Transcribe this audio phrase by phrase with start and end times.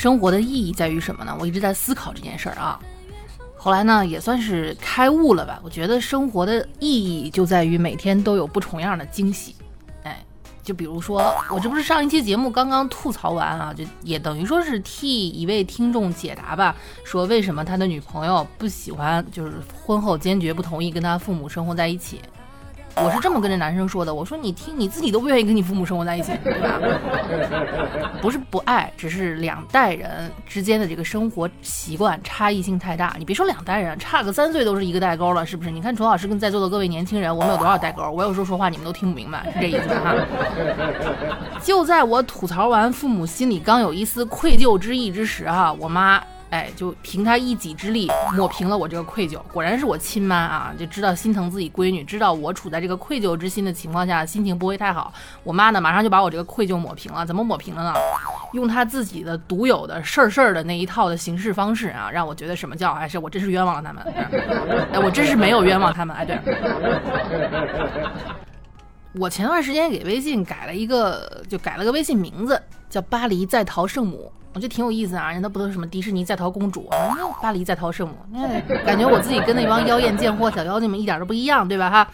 [0.00, 1.36] 生活的意义在于什么呢？
[1.38, 2.80] 我一直在思考这件事儿啊。
[3.54, 5.60] 后来呢，也算是开悟了吧。
[5.62, 9.54] 我觉得生活的意义就在于每天都有不重样的惊喜。
[10.02, 10.24] 哎，
[10.62, 16.74] 就比如说，我这不是上一期节目刚刚吐槽完啊，就也等于说是替一位听众解答吧，
[17.04, 19.52] 说为什么他的女朋友不喜欢，就是
[19.84, 22.22] 婚后坚决不同意跟他父母生活在一起。
[22.96, 26.78] 我是这么跟这男生说的，我说你听你自己都不愿意跟你父母生活在一起，对吧？
[28.20, 33.14] 不是不爱，只是两代人之间的这个生活习惯差异性太大。
[33.18, 35.70] 你别说两代人，差个三岁都是一个代沟了，是不是？
[35.70, 38.10] 你看楚老师跟在座的各位年轻人，我们有多少代沟？
[38.10, 40.00] 我有时候说话你们都听不明白，是这意思吧？
[40.04, 40.14] 哈。
[41.62, 46.22] 就在我吐槽完父母心里刚有一丝愧疚之意之时，哈，我妈。
[46.50, 55.12] 哎，就凭他一己之力抹平了我这个愧疚，果然是我亲妈啊，就知道心疼自己闺女，知道我处在这个愧疚之心的情况下，心情不会太好。
[55.44, 57.94] 我妈呢，马上就把我这个愧疚抹平了，怎么抹平了呢？
[58.52, 64.02] 用她自己的独有的事儿事儿的那一套的行事方式啊，让我觉得什么叫哎，是我真是冤枉了他们，
[64.92, 66.36] 哎，我真是没有冤枉他们，哎，对，
[69.14, 74.32] 我前段时间给微信改了一个，就改了个微信名字，叫巴黎在逃圣母。
[74.52, 76.88] 我觉得挺有意思啊，人家不都是什么迪士尼在逃公主，
[77.40, 81.88] 巴黎在逃圣母，那感觉我自己跟那帮妖艳贱货小妖精们一点都不一样，对吧？
[81.88, 82.08] 哈，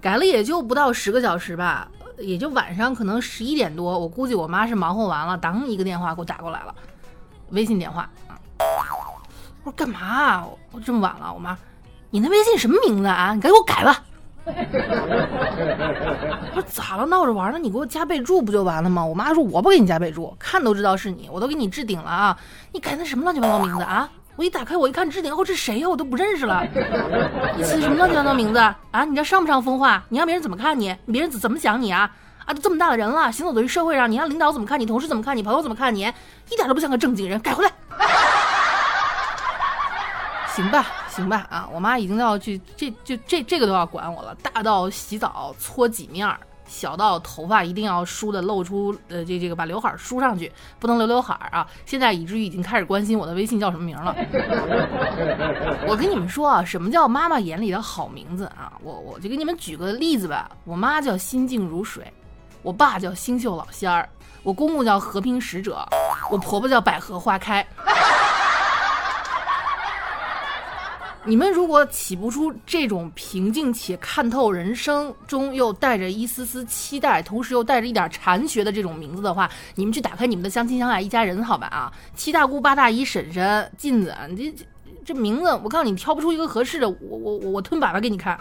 [0.00, 1.86] 改了也就不到十个小时吧，
[2.18, 6.74] 也就晚上可能十一点多，我估计我妈是忙活完了，当一个电话给我打过来了，
[7.50, 8.08] 微信电话，
[8.58, 10.42] 我说干嘛？
[10.72, 11.56] 我这么晚了，我妈，
[12.08, 13.34] 你那微信什么名字啊？
[13.34, 14.02] 你赶紧给我改吧。
[16.54, 17.06] 我说咋了？
[17.06, 17.58] 闹着玩呢？
[17.58, 19.02] 你给我加备注不就完了吗？
[19.04, 22.36] 我妈说我不给你加备注，看都知道是你，我都给你置顶了啊！
[22.72, 24.08] 你改那什么乱七八糟名字啊？
[24.36, 25.88] 我一打开我一看置顶后这谁呀？
[25.88, 26.66] 我都不认识了。
[27.56, 28.76] 你起什么乱七八糟名字啊？
[29.08, 30.02] 你这上不上风化？
[30.08, 30.94] 你让别人怎么看你？
[31.06, 32.10] 别人怎怎么想你啊？
[32.44, 34.84] 啊，都这么大的人了，行走于社会上，你让领导怎么看你？
[34.84, 35.42] 同事怎么看你？
[35.42, 36.00] 朋友怎么看你？
[36.50, 37.70] 一点都不像个正经人，改回来。
[40.54, 40.84] 行吧。
[41.14, 44.34] 行吧，啊，我妈已经要去，这就这这个都要管我了。
[44.42, 51.64] 大到洗澡搓几面儿，小到头发一定要梳的露出，呃，这这个把刘海梳上去，不能留刘海啊。
[51.86, 54.12] 现在以至于已经开始关心我的微信叫什么名了。
[55.86, 58.72] 我跟你们说啊，什么叫妈妈眼里的好名字啊？
[58.82, 60.50] 我我就给你们举个例子吧。
[60.64, 62.12] 我妈叫心静如水，
[62.60, 64.08] 我爸叫星宿老仙儿，
[64.42, 65.86] 我公公叫和平使者，
[66.28, 67.64] 我婆婆叫百合花开。
[71.26, 84.66] 你们如果起不出这种平静且看透人生中又带着一丝丝期待，同时又带着一点禅学的这种名字的话，你们去打开你们的相亲相爱一家人，好吧啊，七大姑八大姨婶婶妗子，这这
[85.06, 88.38] 这名字，我告诉你挑不出一个合适的，我我我我吞粑粑给你看。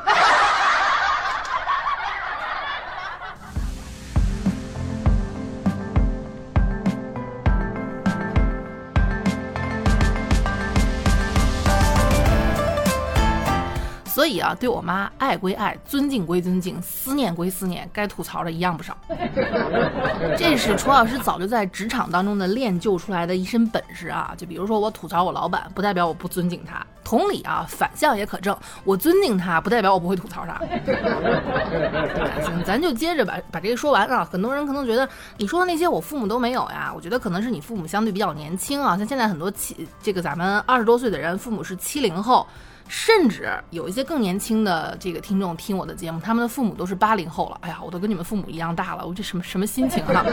[14.13, 18.95] 所以啊，对我妈爱归爱，尊敬归尊敬，思念归思念，该吐槽的一样不少。
[20.37, 24.35] 这是楚老师早就在职场当中的练就出来的一身本事啊！
[24.37, 26.85] 就比如说我吐槽我老板，不代表我不尊敬他。
[27.03, 30.61] 同理啊，反向也可证，我尊敬他，不代表我不会吐槽他。
[32.45, 34.23] 行，咱就接着把把这个说完啊。
[34.31, 38.95] 很多人可能觉得你说的那些我父母都没有呀，我觉得可能是你父母相对比较年轻啊。
[38.95, 42.45] 像现在很多七这个咱们二十多岁的人，父母是七零后。
[42.87, 47.57] 甚至有一些更年轻的这个听众听我的节目，他们的父母都是八零后了。
[47.61, 50.23] 哎呀，我都跟你们父母一样大了，我这什么什么心情哈？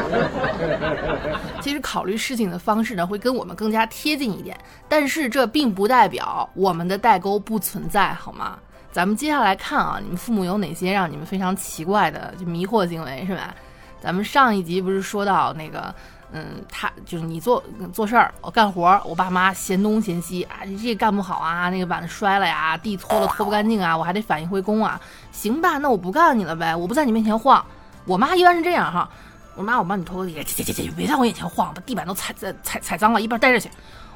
[1.62, 8.58] 其实考虑事情的方式呢，会跟我们更加贴近一点，但是这并不代表我们的代沟不存在，好吗？
[8.92, 13.54] 咱们接下来看啊，你们父母有哪些让你们非常奇怪的就迷惑行为是吧？
[14.00, 15.94] 咱们上一集不是说到那个。
[16.32, 17.62] 嗯，他就是你做
[17.92, 25.00] 做事儿，我干活，我爸妈嫌东嫌西啊，你这干不好啊，那个碗摔了呀，地拖了拖不干净啊，我还得反应回工啊。
[25.32, 27.64] 行吧，那我不干你了呗，我不在你面前晃。
[28.04, 29.10] 我妈一般是这样哈，
[29.56, 33.68] 我妈我帮你拖个地，姐姐姐别在我眼前晃，把地板都踩踩踩踩脏了，一边待着去。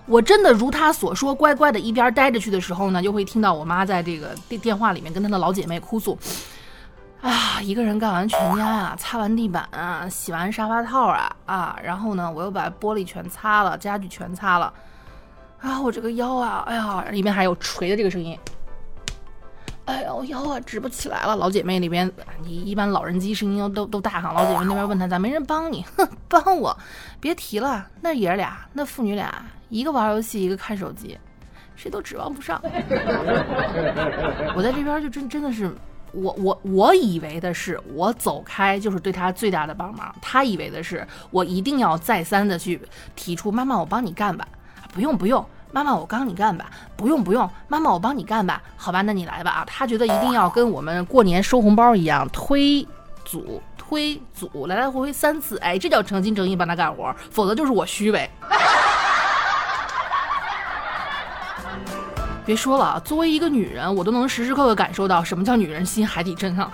[0.06, 6.16] 我真的如她所说，乖乖的一边待着去的时候呢，就会听到我妈在这个电电话里面跟她的老姐妹哭诉。
[7.24, 14.70] 啊，一个人干完全家啊，擦完地板啊，洗完沙发套啊啊，然后呢，我又把玻璃全擦了，家具全擦了，
[15.60, 18.38] 啊，我这个腰啊，哎呀，里面还有捶的这个声音。
[19.86, 21.34] 哎呀，我腰啊直不起来了。
[21.34, 22.10] 老姐妹那边，
[22.42, 24.30] 你一般老人机声音都都大哈。
[24.34, 25.82] 老姐妹那边问他咋没人帮你？
[25.96, 26.76] 哼， 帮我，
[27.20, 27.86] 别提了。
[28.02, 31.18] 那爷俩，那父女俩，一个玩游戏，一个看手机，
[31.74, 32.60] 谁都指望不上。
[34.54, 35.74] 我在这边就真真的是，
[36.14, 42.80] 我我我以为的是我走开就是对他最大的帮忙，他以为的是我一定要再三的去
[43.16, 44.46] 提出妈妈我帮你干吧，
[44.92, 45.44] 不用不用。
[45.72, 47.50] 妈妈，我帮你干吧，不用不用。
[47.66, 49.64] 妈妈，我帮你干吧，好吧，那你来吧啊。
[49.66, 52.86] 他觉得一定要跟我们过年收红包一样，推
[53.24, 58.30] 组推组，来来回回三次，哎，这叫诚心诚意帮他干活，否则就是我虚伪。
[62.46, 66.70] 别说了，作为一个女人，我都能时时刻刻感受到什么叫女人心海底针啊。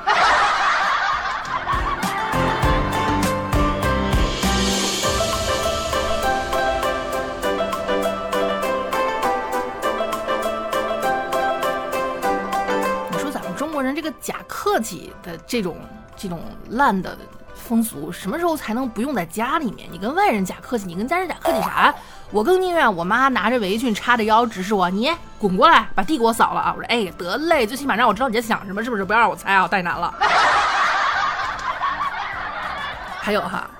[13.13, 15.77] 你说咱们中国人这个假客气的这种
[16.17, 17.17] 这种烂的
[17.71, 19.89] 风俗，什么时候才能不用在家里面？
[19.93, 21.95] 你跟外人假客气，你跟家人假客气啥？
[22.33, 25.09] 我更宁愿我妈拿着围裙叉着腰指示我，你
[25.39, 26.75] 滚过来，把地给我扫了啊！
[26.77, 29.05] 我说，哎，得嘞，最起码让我知道你在想什么，是不是？
[29.05, 30.13] 不要让我猜啊，太难了。
[33.21, 33.71] 还有哈，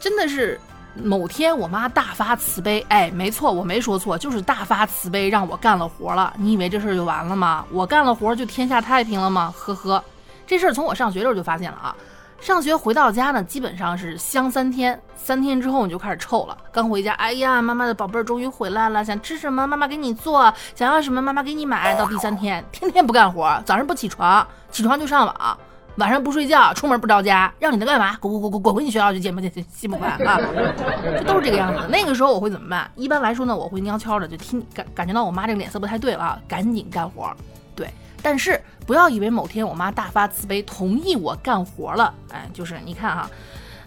[0.00, 0.58] 真的是。
[1.04, 6.32] 某天，我妈大发慈悲，哎，没错，我没说错，就是大发慈悲让我干了活了。
[6.38, 7.66] 你以为这事儿就完了吗？
[7.70, 9.52] 我干了活就天下太平了吗？
[9.54, 10.02] 呵呵，
[10.46, 11.94] 这事儿从我上学的时候就发现了啊。
[12.40, 16.56] 上学回到家呢，基本上是香三天，三天之后你就开始臭了。
[16.70, 21.94] 刚回家，哎呀，妈妈的宝贝儿终于回来了，想吃什么妈妈给你做，想要什么妈妈给你买。
[21.96, 25.58] 到第三天， 天天不干活，早上不起床，起床就上网。
[25.96, 28.16] 晚上不睡觉，出门不着家，让你能干嘛？
[28.20, 30.38] 滚滚滚滚滚回你学校去，见不见心不烦啊？
[31.18, 31.88] 就都是这个样子。
[31.88, 32.88] 那个时候我会怎么办？
[32.96, 37.34] 一般来说呢，我会悄悄的就听感感觉到我妈这个脸色不太对了，赶紧干活。
[37.76, 37.88] 对，
[38.20, 43.30] 但是不要以为某天我妈大发慈悲同意我干活了，哎，就是你看哈。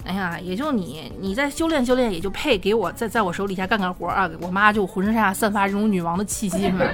[0.05, 4.29] 哎呀，也就你，你再修炼修炼，也就配给我在在我手底下干干活啊！
[4.39, 6.85] 我妈就浑身上下散发这种女王的气息，是吧？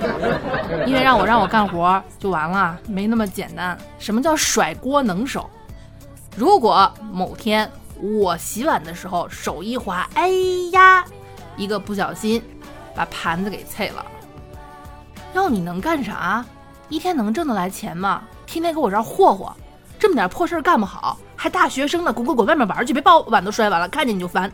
[0.88, 3.78] 因为让我让我干活就完了，没那么简单。
[4.00, 5.48] 什么叫甩锅能手？
[6.36, 7.72] 如果某天
[8.02, 10.28] 我洗碗的时候手一滑，哎
[10.72, 11.06] 呀，
[11.56, 12.42] 一个不小心
[12.96, 14.04] 把盘子给碎了，
[15.34, 16.44] 要你能干啥？
[16.90, 18.22] 一天能挣得来钱吗？
[18.46, 19.52] 天天给我这儿霍霍，
[19.98, 21.18] 这么点破事儿干不好。
[21.36, 24.52] 还大学生呢，滚滚滚，外面玩去，别把我碗都摔完了，看见你就烦。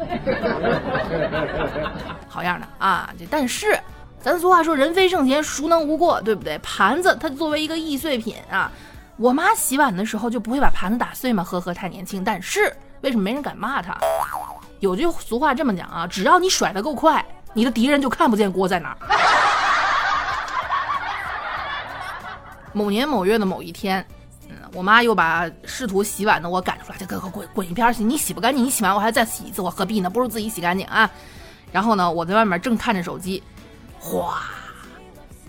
[2.27, 3.09] 好样的啊！
[3.17, 3.79] 这但是，
[4.19, 6.57] 咱俗话说，人非圣贤，孰能无过，对不对？
[6.59, 8.71] 盘子它作为一个易碎品啊，
[9.17, 11.43] 我妈洗碗的时候就不会把盘子打碎吗？
[11.43, 12.23] 呵呵，太年轻。
[12.23, 13.97] 但是为什么没人敢骂她？
[14.79, 17.23] 有句俗话这么讲啊，只要你甩得够快，
[17.53, 18.97] 你的敌人就看不见锅在哪儿。
[22.73, 24.03] 某年某月的某一天，
[24.49, 28.03] 嗯，我妈又把试图洗碗的我赶出来，就给给滚滚一边去！
[28.03, 30.09] 你洗不干净，你洗完我还再洗一次，我何必呢？
[30.09, 31.09] 不如自己洗干净啊！
[31.71, 33.41] 然后呢，我在外面正看着手机，
[33.99, 34.41] 哗，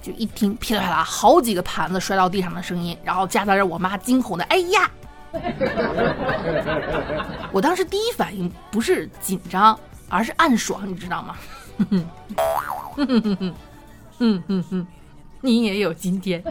[0.01, 4.91] 就一听噼里啪啦好几个盘子摔到地上的声音，然后夹杂着我妈惊恐的“哎呀”，
[7.51, 9.79] 我当时第一反应不是紧张，
[10.09, 11.37] 而是暗爽，你知道吗？
[11.79, 12.05] 哼哼
[13.07, 13.55] 哼哼
[14.19, 14.87] 哼哼哼。
[15.43, 16.43] 你也有今天。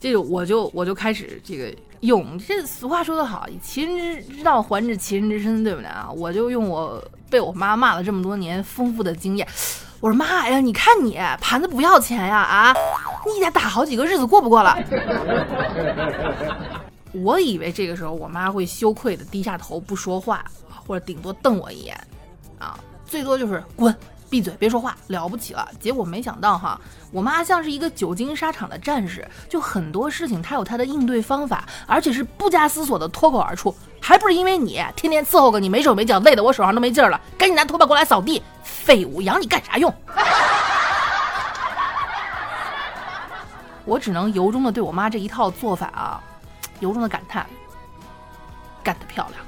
[0.00, 6.08] 这个我就我就开始这个用，这俗话说得好，其人之道还治其人之身，对不对啊？
[6.14, 9.44] 我就用我被我妈骂了这么多年丰富的经验，
[9.98, 12.72] 我说妈呀，你看你盘子不要钱呀啊，
[13.34, 14.78] 你得打好几个日子过不过了？
[17.12, 20.44] 我以为这个时候我妈会羞愧的低下头不说话，
[20.86, 22.00] 或者顶多瞪我一眼，
[22.60, 23.92] 啊，最多就是滚。
[24.30, 25.68] 闭嘴，别说话，了不起了。
[25.80, 26.80] 结果没想到哈，
[27.10, 33.74] 我妈像是一个久经沙场的战士，就很多事情她有她的应对方法，而且是不加思索的脱口而出。
[34.00, 38.42] 还不是因为你天天伺候个你没手没脚，累得我手上都没劲儿了，赶紧拿拖把过来扫地。
[38.62, 39.92] 废物，养你干啥用？
[43.84, 46.20] 我只能由衷的对我妈这一套做法啊，
[46.80, 47.46] 由衷的感叹，
[48.82, 49.42] 干得漂亮。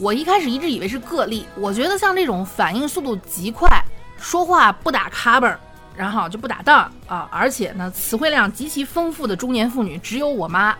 [0.00, 3.68] 我一开始一直以为是个例，我觉得像这种反应速度极快、
[4.16, 5.58] 说话不打卡本，
[5.94, 10.74] 然后就不打档啊，而且呢词汇量极其丰富的中年妇女只有我妈。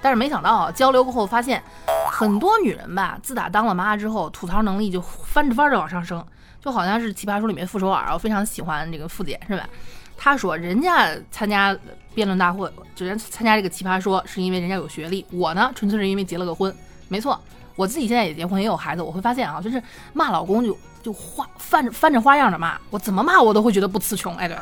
[0.00, 1.62] 但是没想到交流过后发现，
[2.10, 6.24] 很多女人吧，自打当了妈之后，吐槽能力就翻着翻着往上升。
[6.58, 9.68] 就好像是《奇葩说》里面傅首尔，我非常喜欢这个傅姐，是吧？
[10.16, 11.76] 她说人家参加
[12.14, 16.74] 辩论大会，就人参加这个奇葩说，是因为人家有学历，我呢，纯粹是因为结了个婚。
[17.08, 17.38] 没错，
[17.76, 24.34] 我自己现在也结婚，也有孩子，我会发现啊，就是骂老公就就花翻着翻着花样的骂，我怎么骂我都会觉得不词穷。
[24.36, 24.56] 哎，对。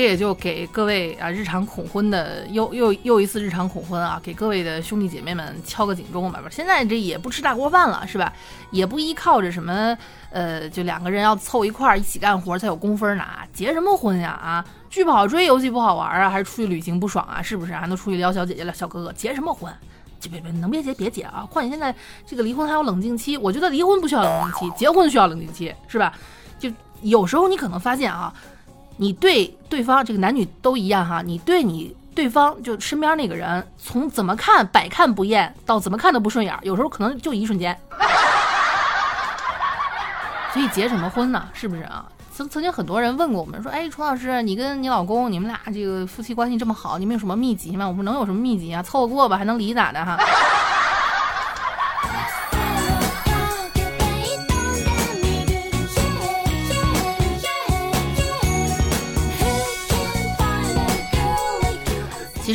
[0.00, 6.42] 这也就给各位啊日常恐婚的又又又一次日常恐婚啊，给各位的兄弟姐妹们敲个警钟吧。
[6.50, 8.32] 现在这也不吃大锅饭了，是吧？
[8.70, 9.94] 也不依靠着什么
[10.30, 14.30] 呃，就两个人要凑一块儿一起干活才有工分拿，结什么婚呀？
[14.30, 17.42] 啊，剧不好追，游戏不好玩啊，还是出去旅行不爽啊？
[17.42, 17.74] 是不是？
[17.74, 19.12] 还能出去撩小姐姐、撩小哥哥？
[19.12, 19.70] 结什么婚？
[20.30, 21.46] 别别能别结别结啊！
[21.50, 26.10] 况且现在这个离婚还有冷静期，我觉得离婚不需要冷静期，结婚需要冷静期，是吧？
[26.58, 28.32] 就有时候你可能发现啊。
[29.00, 37.74] 你对对方这个男女都一样哈，你对你对方就身边那个人，从怎么看百看不厌到怎么看都不顺眼，有时候可能就一瞬间。
[40.52, 41.48] 所以结什么婚呢？
[41.54, 42.04] 是不是啊？
[42.30, 47.88] 曾曾经很多人问过我们说，哎，楚老师，你跟你老公，你们俩这个夫妻关系这么好，你们有什么秘籍吗？
[47.88, 48.82] 我说能有什么秘籍啊？
[48.82, 50.18] 凑合过吧，还能离咋的哈？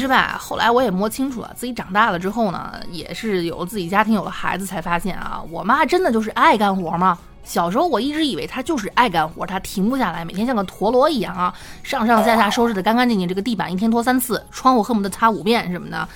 [0.05, 7.17] 实吧，后来我也摸清楚了，自己长大了之后呢，也是有了自己家庭，有了孩子，才发现啊，我妈真的就是爱干活吗？
[7.43, 16.07] 小时候我一直以为她就是爱干活，她停不下来，每天像个陀螺一样啊，上上下下收拾的干干净净，这个地板一天拖三次，窗户恨不得擦五遍什么的，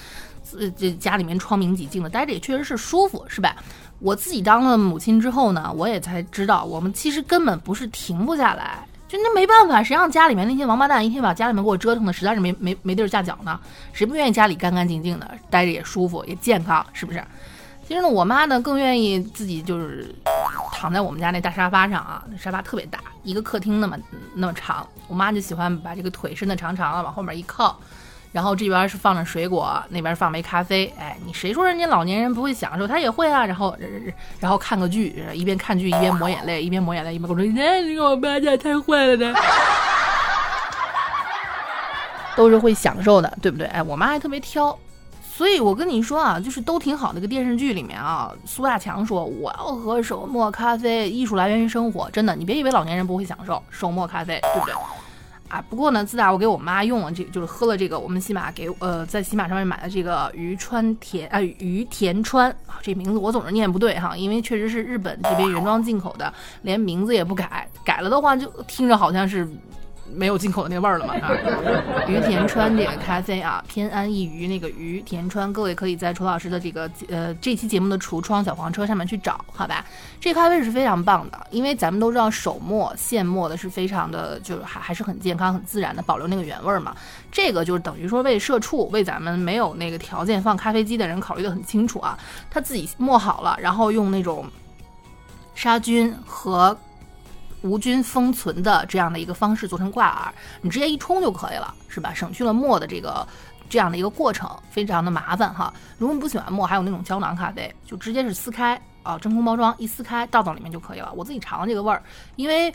[0.60, 3.56] 呃，这家里面窗明几净的，待着也确实是舒服，是吧？
[4.00, 8.80] 我自己当了母亲之后呢，我也才知道，我们其实根本不是停不下来。
[9.10, 13.60] 就那没办法，谁让家里面那些王八蛋一天把家里面给我折腾的，实在是没没没地儿下脚呢？
[13.92, 17.22] 谁不愿意家里干干净净的，待着也舒服也健康，是不是？
[17.88, 20.14] 其实呢，我妈呢更愿意自己就是
[20.72, 23.98] 躺在我们家那大沙发上啊，那沙发特别大，一个客厅那么
[24.36, 27.80] 那么长，我妈就喜欢把这个腿伸得长长的，往后面一靠。
[28.32, 30.94] 然后这边是放着水果，那边放杯咖啡。
[31.00, 32.88] 哎，你谁说人家老年人不会享受？
[32.88, 33.46] 他也会啊。
[33.46, 33.76] 然后，
[34.40, 39.34] 然后看个剧，一边看剧一边抹眼泪，一边抹眼泪一边跟我说：“哎，你给我妈家太坏了的。”
[42.36, 43.68] 都是会享受的，对不对？
[43.68, 44.78] 哎，我妈还特别挑，
[45.22, 52.10] 所以我跟你说啊，就是都挺好的一个电视剧里面啊，苏大强说我要喝手磨咖啡，艺术来源于生活。
[52.12, 54.76] 真的，你别以为老年人不会享受手磨咖啡，对不对？
[55.50, 69.48] 啊，不过呢，自打我给我妈用了这，就是喝了这个，我们喜马给呃，在喜马上面买的这个于川田啊，于田川啊，这名字我总是念不对哈，因为确实是日本这边原装进口的，连名字也不改，改了的话就听着好像是。
[70.14, 71.14] 没有进口的那味儿了嘛？
[71.16, 71.32] 啊，
[72.08, 79.86] 于田川这个咖啡啊，偏安一隅那个于田川，各位可以在楚老师的这个呃这期节目的橱窗小黄车上面去找，好吧？
[80.20, 86.96] 这咖啡是非常棒的，因为咱们都知道手磨现磨的是非常的，就是还还是很健康、很自然的，保留那个原味儿嘛。
[87.32, 92.18] 这个就是等于说为社畜，为咱们没有那个条件放咖啡机的人考虑的很清楚啊。
[92.50, 94.46] 他自己磨好了，然后用那种
[95.56, 96.78] 杀菌和。
[97.62, 102.14] 无菌封存的这样的一个方式做成挂耳，你直接一冲就可以了，是吧？
[102.14, 103.26] 省去了磨的这个
[103.70, 105.74] 这样的一个过程，非常的麻烦哈。
[105.98, 108.80] 如果你不喜欢磨，还有那种胶囊咖啡，就直接是撕开。
[109.02, 111.10] 啊，真空包装一撕开倒到里面就可以了。
[111.16, 112.04] 我自己尝了这个味儿，
[112.36, 112.72] 因为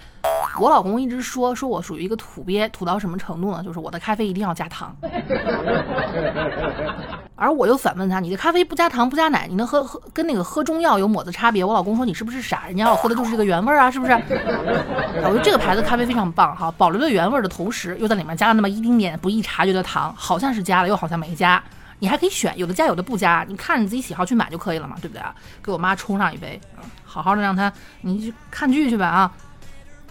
[0.58, 3.62] 我老公一直说说我属于一个土鳖，土到什么程度呢？
[3.62, 4.96] 就是我的咖啡一定要加糖。
[7.36, 11.64] 而我又反问他，你的咖啡不加糖不加奶，你能喝喝跟那个喝中药有么子差别？
[11.64, 12.66] 我老公说你是不是傻？
[12.68, 14.12] 人家要喝的就是这个原味儿啊，是不是？
[15.22, 21.62] 我觉得这个牌子咖啡非常棒哈，保留了原味的同时，又在里面加了那么一丁点不易察觉的糖，好像是加了，又好像没加。
[21.98, 25.34] 你还可以选，有的加，有的不加，你看你自己喜好去买就可以了嘛，对不对啊？
[25.62, 26.60] 给我妈冲上一杯，
[27.04, 27.72] 好好的让她，
[28.02, 29.32] 你去看剧去吧啊，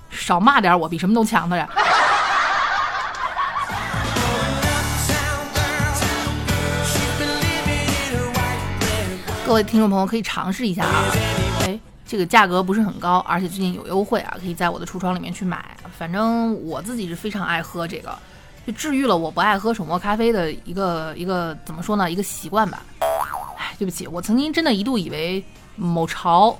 [0.10, 1.70] 少骂点我，比什么都强的呀。
[9.45, 11.03] 各位听众朋友可以尝试一下啊，
[11.62, 15.75] 哎，这个价格不是很高，而且最近有优惠啊，可以在我的橱窗里面去买。
[15.97, 18.17] 反正我自己是非常爱喝这个。
[18.65, 22.81] 就治愈了我不爱喝手磨咖啡的一个一个怎么说呢一个习惯吧。
[23.57, 25.43] 哎，对不起，我曾经真的一度以为
[25.75, 26.57] 某潮、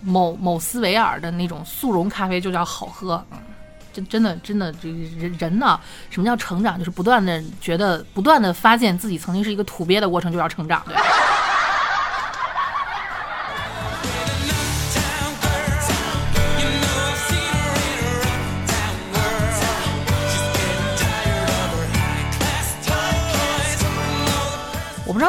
[0.00, 3.24] 某某斯维尔的那种速溶咖啡就叫好喝。
[3.30, 3.38] 嗯，
[3.92, 6.76] 真真的真的，这人人呢，什么叫成长？
[6.76, 10.82] 就是不断的觉得，不断的发现自己曾经是一个土鳖的过程，就叫成长。
[10.84, 10.96] 对。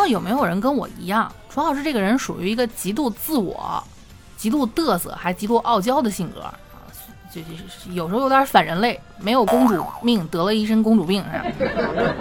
[0.01, 3.83] 道有没有人跟我一样，楚老师这个人属于一个极度自我、
[4.35, 6.53] 极度嘚瑟还极度傲娇的性格啊，
[7.31, 11.23] 就就是有时候有点反人类，没有公主命，得了一身公主病。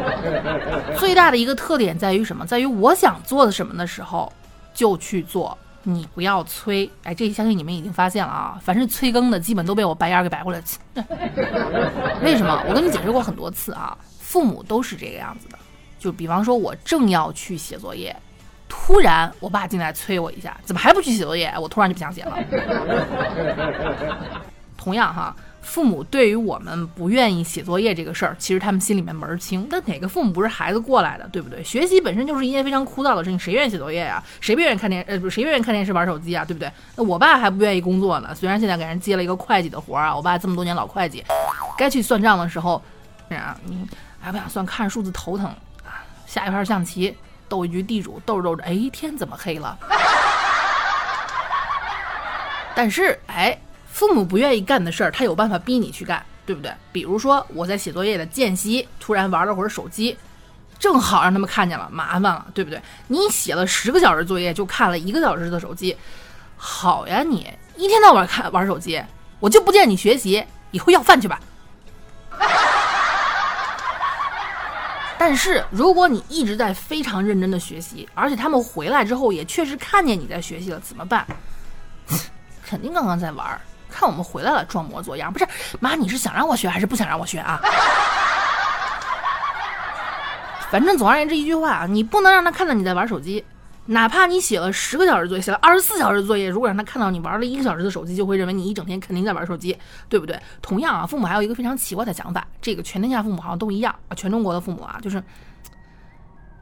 [0.98, 2.44] 最大的一个特点在于什么？
[2.44, 4.30] 在于我想做的什么的时候
[4.74, 5.56] 就去做。
[5.82, 8.60] 你不要催，哎，这相信你们已经发现了啊！
[8.62, 10.62] 凡是催更的，基本都被我白眼给白过来。
[12.22, 12.62] 为什么？
[12.68, 15.58] 我跟你解释过很多次啊，父母都是这个样子的。
[16.00, 18.16] 就比方说，我正要去写作业，
[18.68, 21.54] 突然我爸进来催我一下，怎么还不去写作业？
[21.60, 22.36] 我突然就不想写了。
[24.76, 25.36] 同样哈。
[25.62, 29.68] 父母对于我们不愿意写作业这个事儿，其实他们心里面门儿清。
[29.70, 31.62] 但哪个父母不是孩子过来的，对不对？
[31.62, 34.24] 学习本身就是一件非常枯燥的事情，谁愿意写作业呀？
[34.40, 35.02] 谁不愿意看电？
[35.06, 36.42] 呃，不，谁不愿意看电视玩手机啊？
[36.46, 36.72] 对不对？
[36.96, 38.34] 那我爸还不愿意工作呢。
[38.34, 41.22] 虽然现在给人接了一个会计的活儿啊，我爸这么多年老会计，
[41.76, 42.82] 该去算账的时候，
[43.28, 43.86] 啊，你
[44.18, 45.54] 还不想算，看着数字头疼。
[46.30, 47.12] 下一盘象棋，
[47.48, 49.76] 斗一局地主，斗着斗着，哎，天怎么黑了？
[52.72, 53.58] 但是，哎。
[53.92, 56.72] 父母不愿意干的事儿，他有办法逼你去干，对不对？
[56.92, 60.16] 比如说我在写作业的间隙，突然玩了会儿手机，
[60.78, 62.80] 正好让他们看见了，麻烦了，对不对？
[63.08, 65.94] 你写了十个小时作业，就看了一个小时的手机，
[66.56, 69.02] 好呀，你一天到晚看玩手机，
[69.40, 71.40] 我就不见你学习，以后要饭去吧。
[75.20, 81.26] 但是如果你一直在非常认真的学习，而且他们回来之后也确实看见你在学习了，怎么办？
[82.64, 83.60] 肯定刚刚在玩。
[83.90, 85.30] 看我们回来了，装模作样。
[85.30, 85.46] 不是
[85.78, 87.60] 妈，你是想让我学还是不想让我学啊？
[90.70, 93.44] 反正总而言之一句话啊，你不能让他看到你在玩手机。
[93.90, 99.76] 哪怕你写了十个小时作业，写了二十四小时作业，如果让他看到你玩了一个小时的手机，就会认为你一整天肯定在玩手机，
[100.08, 100.40] 对不对？
[100.62, 105.22] 同样啊，父母还有一个非常奇怪的想法，这个全天下父母好像都一样啊，全中国的父母啊，就是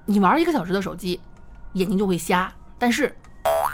[0.06, 1.20] 你玩一个小时的手机，
[1.74, 3.14] 眼睛就会瞎，但是。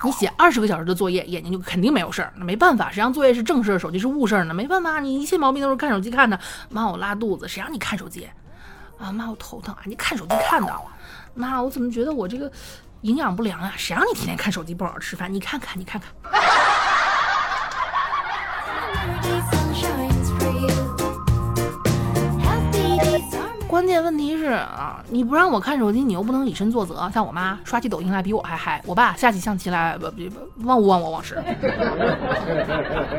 [0.05, 2.33] 你写二十个小时的作业，眼睛就肯定没有事儿。
[2.37, 4.53] 那没办法，谁让作业是正事儿，手机是误事儿呢？
[4.53, 6.39] 没办法，你一切毛病都是看手机看的。
[6.69, 8.29] 妈，我拉肚子，谁让你看手机？
[8.99, 10.73] 啊，妈，我头疼啊，你看手机看的。
[11.33, 12.53] 妈，我怎么觉得我这个
[13.05, 13.71] 营养不良啊？
[13.77, 15.31] 谁让你天天看手机不好好吃饭？
[15.33, 16.11] 你看看，你看看。
[23.69, 27.11] 关键问题是啊，你不让我看手机，你又不能以身作则。
[27.13, 31.35] 像我妈刷起抖音来比我还嗨，我爸下起象棋来不不忘我忘我忘事。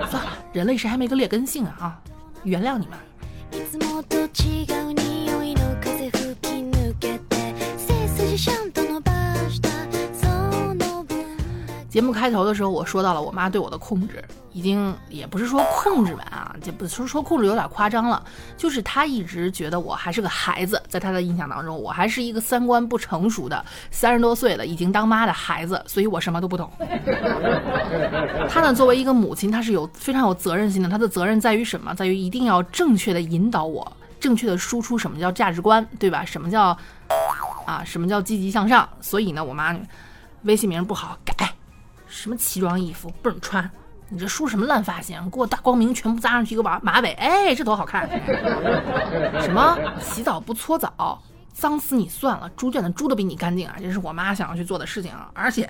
[0.09, 1.99] 算了，人类谁还没个劣根性啊啊！
[2.43, 2.97] 原谅你们。
[11.95, 18.21] 节目开头的时候，我说到了我妈对我的控制，已经也不是说控制吧啊，这不是说控制有点夸张了，
[18.58, 26.69] 就是她一直觉得我还是个孩子，在她的印象当中，我还是一个三观不成熟的三十多岁了已经当妈的孩子，所以我什么都不懂。
[28.51, 31.95] 她呢，作为一个母亲，她是有非常有责任心的，她的责任在于什么？
[31.95, 36.25] 在于一定要正确的引导我，正确的输出什么叫价值观，对吧？
[36.25, 36.77] 什么叫
[37.63, 37.81] 啊？
[37.86, 38.86] 什么叫积极向上？
[38.99, 39.73] 所以呢，我妈
[40.41, 41.54] 微信名不好改。
[42.15, 43.69] 什么奇装异服不准穿？
[44.08, 45.30] 你这梳什么烂发型？
[45.30, 48.08] 给我大光明全部扎上去一个马马尾，哎，这多好看！
[49.41, 53.75] 什么洗澡不搓澡，脏死你算了，猪圈的猪都比你干净啊！
[53.80, 55.30] 这是我妈想要去做的事情啊！
[55.34, 55.69] 而且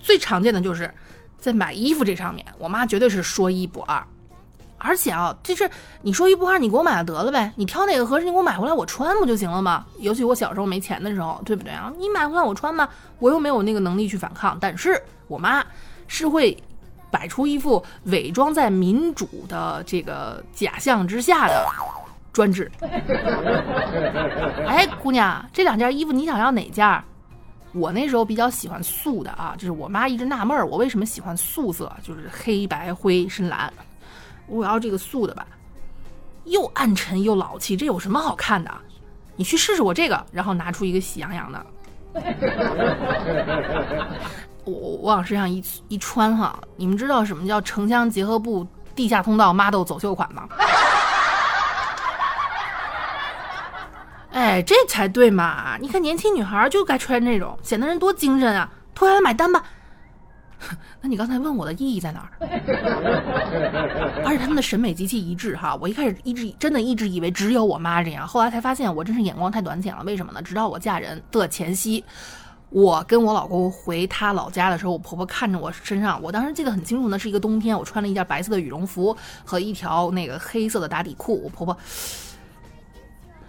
[0.00, 0.92] 最常见的就是
[1.36, 4.02] 在买衣服这上面，我妈绝对是说一不二。
[4.84, 5.68] 而且啊，就是
[6.02, 9.86] 你说一不二，你给我买了得了呗，你挑哪个合适，你给我买回来我穿不就行了吗？
[9.98, 11.90] 尤其我小时候没钱的时候，对不对啊？
[11.98, 12.86] 你买回来我穿吧，
[13.18, 14.58] 我又没有那个能力去反抗。
[14.60, 15.64] 但是我妈
[16.06, 16.54] 是会
[17.10, 21.66] 摆出一副伪装在民主的这个假象之下的
[22.30, 22.70] 专制。
[24.68, 27.02] 哎，姑娘，这两件衣服你想要哪件？
[27.72, 33.72] 我那时候比较喜欢素的啊，就是我妈一直纳闷儿，我为什么喜欢素色，就是黑白灰深蓝。
[34.46, 35.46] 我要这个素的吧，
[36.44, 38.70] 又暗沉又老气，这有什么好看的？
[39.36, 41.66] 你去试试我这个，然后拿出一个喜羊羊的，
[44.64, 50.48] 我我往身上一一穿哈，你们知道什么叫城乡结合部地下通道 model 走秀款吗？
[54.30, 55.76] 哎，这才对嘛！
[55.80, 58.68] 你看年轻女孩就该穿这种，显得人多精神啊！
[58.94, 59.62] 脱下来买单吧。
[61.00, 62.30] 那你刚才问我的意义在哪儿？
[64.24, 70.02] 而且他们的审美极其一致哈，我一开始一直真的一直以为只有我妈这样，后来才发现我真是眼光太短浅了。
[70.04, 70.42] 为什么呢？
[70.42, 72.02] 直到我嫁人的前夕，
[72.70, 81.42] 我跟我老公回他老家的时候，我婆婆看着我身上，我当时记得很清楚，呢是一个冬天，我穿了一件白色的羽绒服和一条那个黑色的打底裤。
[81.44, 81.76] 我婆婆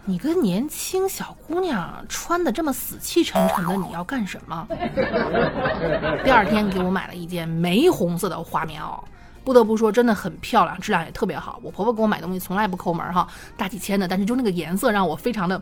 [0.07, 4.67] 你个年轻小姑娘穿的这么死气沉沉的，你要干什么？
[6.23, 8.99] 第二天给我买了一件玫红色的花棉袄，
[9.43, 11.59] 不得不说真的很漂亮，质量也特别好。
[11.63, 15.59] 我婆婆给我买东西从来不抠门哈，大几千的，但是就那个颜色让我非常的，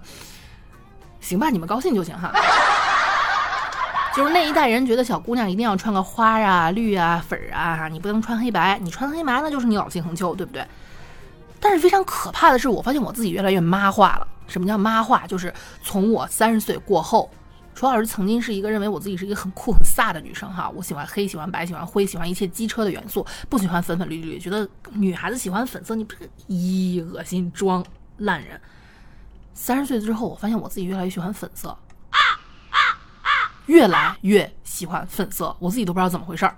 [1.22, 2.30] 行吧，你们高兴就行哈。
[4.14, 10.68] 就是那一代人觉得小姑娘一定要穿个花啊、绿啊、粉啊，你不能穿黑白，你穿黑白那就是你老气横秋，对不对？
[11.62, 14.28] 但是非常可怕的是，我发现我自己越来越妈化了。
[14.48, 15.26] 什么叫妈化？
[15.28, 15.54] 就是
[15.84, 17.30] 从我三十岁过后，
[17.74, 20.70] 楚老师曾经是一个认为我自己是一个很酷很飒的女生哈。
[20.76, 24.38] 我喜欢黑，喜欢白，喜欢灰，喜欢一切机车的元素，不喜欢粉粉绿绿。
[24.38, 27.84] 觉得女孩子喜欢粉色，你这个咦恶心装
[28.18, 28.60] 烂人。
[29.54, 31.78] 三十岁之后，我发现我自己越来越喜欢粉色，
[33.68, 36.56] 越来越喜欢粉色，我自己都不知道怎么回事儿。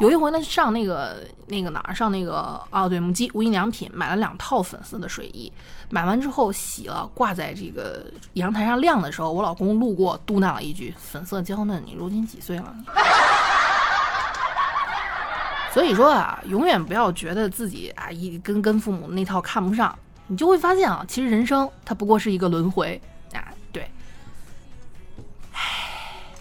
[0.00, 5.52] 有一回呢，上那个那个哪儿上那个哦，对，母鸡无印良品买了两套粉色的睡衣，
[5.88, 12.74] 买完之后洗了，挂在这个阳台上晾的时候，我老公路过嘟囔了一句：“粉色娇嫩，你如今几岁了？”
[15.72, 23.00] 所以说啊，永远不要觉得自己啊一跟跟父母那套看不上，你就会发现啊，其实人生它不过是一个轮回。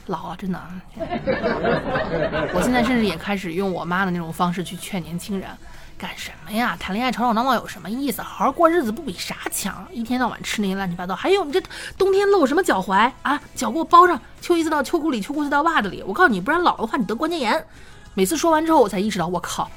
[0.07, 0.59] 老了，真的。
[2.53, 5.49] 我现在甚至也开始用我妈的那种方式去劝年轻人，
[5.97, 6.75] 干什么呀？
[6.79, 8.21] 谈恋爱吵吵闹闹有什么意思？
[8.21, 9.87] 好好过日子不比啥强？
[9.91, 11.61] 一天到晚吃那些乱七八糟，还有你这
[11.97, 13.39] 冬天露什么脚踝啊？
[13.55, 16.03] 脚给我包上，秋衣子到秋裤里，秋裤子到袜子里。
[16.05, 17.65] 我告诉你，不然老的话你得关节炎。
[18.13, 19.71] 每次说完之后，我才意识到，我靠。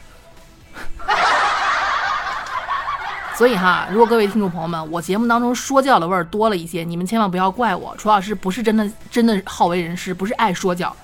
[3.37, 10.97] 所以哈，如果各位听众朋友们，我节目当中说教的味儿多了一些，你们千万不要怪我，楚老师不是真的真的好为人师，不是爱说教，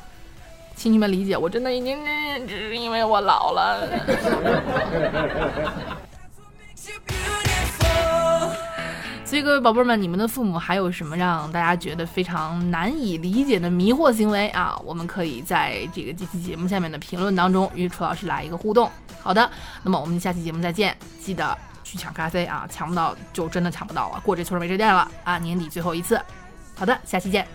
[0.74, 1.98] 请你们理解，我真的已经
[2.48, 3.86] 只是因为我老了。
[9.26, 14.74] 所以各位宝贝儿们，你们的父母还有什么让大家觉得非常难以理解的迷惑行为啊？
[14.86, 18.90] 我们可以在这个这期节目下面的评论当中与楚老师来一个互动。
[19.20, 19.50] 好的，
[19.82, 21.54] 那么我们下期节目再见，记得。
[21.92, 22.66] 去抢咖啡啊！
[22.70, 25.36] 抢不到就真的抢不到了，过这村没这店了啊！
[25.36, 26.18] 年底最后一次，
[26.74, 27.46] 好的，下期见。